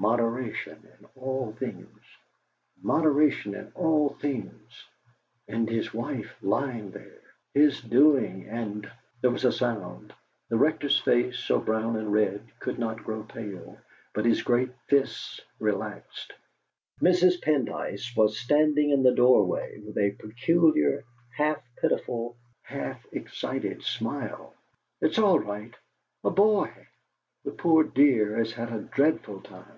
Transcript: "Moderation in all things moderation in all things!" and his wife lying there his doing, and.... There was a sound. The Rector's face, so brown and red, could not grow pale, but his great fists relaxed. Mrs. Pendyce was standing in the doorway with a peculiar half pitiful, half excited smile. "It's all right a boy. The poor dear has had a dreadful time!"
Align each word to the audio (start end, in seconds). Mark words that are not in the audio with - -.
"Moderation 0.00 0.80
in 1.00 1.06
all 1.16 1.52
things 1.58 2.00
moderation 2.80 3.54
in 3.56 3.72
all 3.74 4.10
things!" 4.10 4.86
and 5.48 5.68
his 5.68 5.92
wife 5.92 6.36
lying 6.40 6.92
there 6.92 7.20
his 7.52 7.80
doing, 7.82 8.46
and.... 8.48 8.88
There 9.22 9.32
was 9.32 9.44
a 9.44 9.50
sound. 9.50 10.14
The 10.50 10.56
Rector's 10.56 11.00
face, 11.00 11.40
so 11.40 11.58
brown 11.58 11.96
and 11.96 12.12
red, 12.12 12.42
could 12.60 12.78
not 12.78 13.02
grow 13.04 13.24
pale, 13.24 13.76
but 14.14 14.24
his 14.24 14.42
great 14.44 14.70
fists 14.86 15.40
relaxed. 15.58 16.32
Mrs. 17.00 17.42
Pendyce 17.42 18.16
was 18.16 18.38
standing 18.38 18.90
in 18.90 19.02
the 19.02 19.14
doorway 19.14 19.80
with 19.80 19.98
a 19.98 20.12
peculiar 20.12 21.02
half 21.36 21.60
pitiful, 21.80 22.36
half 22.62 23.04
excited 23.12 23.82
smile. 23.82 24.54
"It's 25.00 25.18
all 25.18 25.40
right 25.40 25.74
a 26.22 26.30
boy. 26.30 26.70
The 27.44 27.50
poor 27.50 27.82
dear 27.82 28.36
has 28.36 28.52
had 28.52 28.72
a 28.72 28.78
dreadful 28.82 29.40
time!" 29.40 29.74